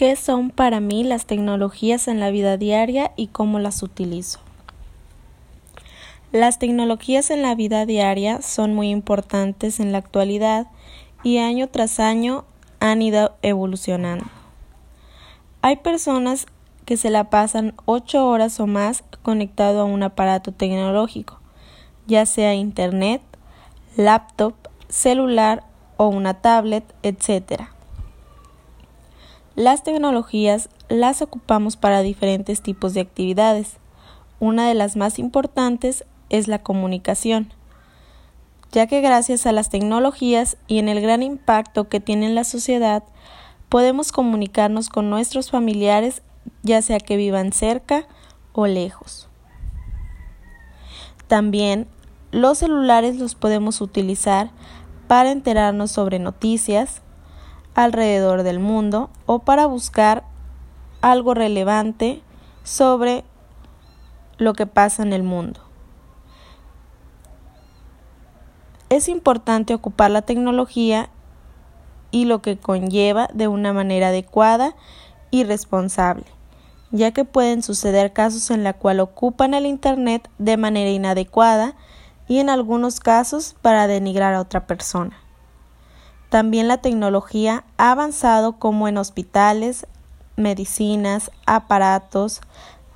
¿Qué 0.00 0.16
son 0.16 0.48
para 0.48 0.80
mí 0.80 1.04
las 1.04 1.26
tecnologías 1.26 2.08
en 2.08 2.20
la 2.20 2.30
vida 2.30 2.56
diaria 2.56 3.12
y 3.16 3.26
cómo 3.26 3.58
las 3.58 3.82
utilizo? 3.82 4.40
Las 6.32 6.58
tecnologías 6.58 7.28
en 7.28 7.42
la 7.42 7.54
vida 7.54 7.84
diaria 7.84 8.40
son 8.40 8.74
muy 8.74 8.88
importantes 8.88 9.78
en 9.78 9.92
la 9.92 9.98
actualidad 9.98 10.68
y 11.22 11.36
año 11.36 11.68
tras 11.68 12.00
año 12.00 12.46
han 12.80 13.02
ido 13.02 13.34
evolucionando. 13.42 14.24
Hay 15.60 15.76
personas 15.76 16.46
que 16.86 16.96
se 16.96 17.10
la 17.10 17.28
pasan 17.28 17.74
ocho 17.84 18.26
horas 18.26 18.58
o 18.58 18.66
más 18.66 19.04
conectado 19.20 19.82
a 19.82 19.84
un 19.84 20.02
aparato 20.02 20.50
tecnológico, 20.50 21.40
ya 22.06 22.24
sea 22.24 22.54
internet, 22.54 23.20
laptop, 23.98 24.54
celular 24.88 25.62
o 25.98 26.08
una 26.08 26.40
tablet, 26.40 26.90
etc. 27.02 27.64
Las 29.60 29.82
tecnologías 29.82 30.70
las 30.88 31.20
ocupamos 31.20 31.76
para 31.76 32.00
diferentes 32.00 32.62
tipos 32.62 32.94
de 32.94 33.02
actividades. 33.02 33.76
Una 34.38 34.66
de 34.66 34.72
las 34.72 34.96
más 34.96 35.18
importantes 35.18 36.06
es 36.30 36.48
la 36.48 36.62
comunicación, 36.62 37.52
ya 38.72 38.86
que 38.86 39.02
gracias 39.02 39.44
a 39.44 39.52
las 39.52 39.68
tecnologías 39.68 40.56
y 40.66 40.78
en 40.78 40.88
el 40.88 41.02
gran 41.02 41.22
impacto 41.22 41.90
que 41.90 42.00
tiene 42.00 42.24
en 42.24 42.34
la 42.34 42.44
sociedad, 42.44 43.02
podemos 43.68 44.12
comunicarnos 44.12 44.88
con 44.88 45.10
nuestros 45.10 45.50
familiares, 45.50 46.22
ya 46.62 46.80
sea 46.80 46.98
que 46.98 47.18
vivan 47.18 47.52
cerca 47.52 48.06
o 48.54 48.66
lejos. 48.66 49.28
También 51.26 51.86
los 52.30 52.56
celulares 52.56 53.18
los 53.18 53.34
podemos 53.34 53.82
utilizar 53.82 54.52
para 55.06 55.30
enterarnos 55.30 55.90
sobre 55.90 56.18
noticias, 56.18 57.02
alrededor 57.84 58.42
del 58.42 58.58
mundo 58.58 59.10
o 59.26 59.40
para 59.40 59.66
buscar 59.66 60.24
algo 61.00 61.34
relevante 61.34 62.22
sobre 62.62 63.24
lo 64.38 64.54
que 64.54 64.66
pasa 64.66 65.02
en 65.02 65.12
el 65.12 65.22
mundo. 65.22 65.60
Es 68.88 69.08
importante 69.08 69.74
ocupar 69.74 70.10
la 70.10 70.22
tecnología 70.22 71.10
y 72.10 72.24
lo 72.24 72.42
que 72.42 72.58
conlleva 72.58 73.28
de 73.32 73.46
una 73.46 73.72
manera 73.72 74.08
adecuada 74.08 74.74
y 75.30 75.44
responsable, 75.44 76.24
ya 76.90 77.12
que 77.12 77.24
pueden 77.24 77.62
suceder 77.62 78.12
casos 78.12 78.50
en 78.50 78.64
la 78.64 78.72
cual 78.72 79.00
ocupan 79.00 79.54
el 79.54 79.66
Internet 79.66 80.28
de 80.38 80.56
manera 80.56 80.90
inadecuada 80.90 81.76
y 82.26 82.38
en 82.38 82.50
algunos 82.50 82.98
casos 82.98 83.54
para 83.62 83.86
denigrar 83.86 84.34
a 84.34 84.40
otra 84.40 84.66
persona. 84.66 85.16
También 86.30 86.68
la 86.68 86.78
tecnología 86.78 87.64
ha 87.76 87.90
avanzado 87.90 88.52
como 88.52 88.86
en 88.86 88.98
hospitales, 88.98 89.86
medicinas, 90.36 91.32
aparatos, 91.44 92.40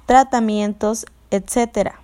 tratamientos, 0.06 1.06
etc., 1.30 1.94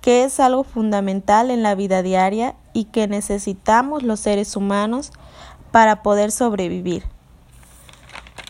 que 0.00 0.22
es 0.22 0.38
algo 0.38 0.62
fundamental 0.62 1.50
en 1.50 1.64
la 1.64 1.74
vida 1.74 2.00
diaria 2.00 2.54
y 2.72 2.84
que 2.84 3.08
necesitamos 3.08 4.04
los 4.04 4.20
seres 4.20 4.54
humanos 4.54 5.10
para 5.72 6.04
poder 6.04 6.30
sobrevivir, 6.30 7.02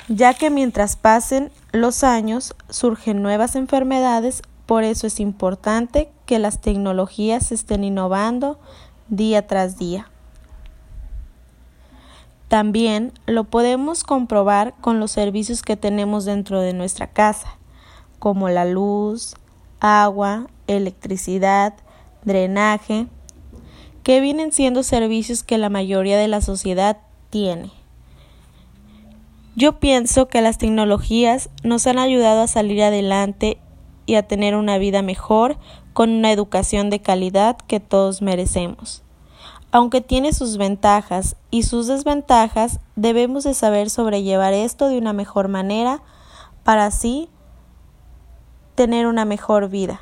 ya 0.08 0.34
que 0.34 0.50
mientras 0.50 0.96
pasen 0.96 1.50
los 1.72 2.04
años 2.04 2.54
surgen 2.68 3.22
nuevas 3.22 3.56
enfermedades, 3.56 4.42
por 4.66 4.84
eso 4.84 5.06
es 5.06 5.18
importante 5.18 6.10
que 6.26 6.38
las 6.38 6.60
tecnologías 6.60 7.52
estén 7.52 7.84
innovando 7.84 8.58
día 9.08 9.46
tras 9.46 9.78
día. 9.78 10.10
También 12.48 13.12
lo 13.26 13.44
podemos 13.44 14.04
comprobar 14.04 14.74
con 14.80 15.00
los 15.00 15.10
servicios 15.10 15.62
que 15.62 15.76
tenemos 15.76 16.24
dentro 16.24 16.60
de 16.60 16.74
nuestra 16.74 17.08
casa, 17.08 17.58
como 18.20 18.48
la 18.48 18.64
luz, 18.64 19.34
agua, 19.80 20.46
electricidad, 20.68 21.74
drenaje, 22.24 23.06
que 24.04 24.20
vienen 24.20 24.52
siendo 24.52 24.84
servicios 24.84 25.42
que 25.42 25.58
la 25.58 25.70
mayoría 25.70 26.18
de 26.18 26.28
la 26.28 26.40
sociedad 26.40 26.98
tiene. 27.30 27.72
Yo 29.56 29.80
pienso 29.80 30.28
que 30.28 30.42
las 30.42 30.58
tecnologías 30.58 31.50
nos 31.64 31.86
han 31.86 31.98
ayudado 31.98 32.42
a 32.42 32.46
salir 32.46 32.82
adelante 32.82 33.58
y 34.04 34.14
a 34.14 34.28
tener 34.28 34.54
una 34.54 34.78
vida 34.78 35.02
mejor 35.02 35.56
con 35.94 36.10
una 36.10 36.30
educación 36.30 36.90
de 36.90 37.00
calidad 37.00 37.56
que 37.66 37.80
todos 37.80 38.22
merecemos. 38.22 39.02
Aunque 39.76 40.00
tiene 40.00 40.32
sus 40.32 40.56
ventajas 40.56 41.36
y 41.50 41.64
sus 41.64 41.86
desventajas, 41.86 42.80
debemos 42.94 43.44
de 43.44 43.52
saber 43.52 43.90
sobrellevar 43.90 44.54
esto 44.54 44.88
de 44.88 44.96
una 44.96 45.12
mejor 45.12 45.48
manera 45.48 46.00
para 46.64 46.86
así 46.86 47.28
tener 48.74 49.06
una 49.06 49.26
mejor 49.26 49.68
vida. 49.68 50.00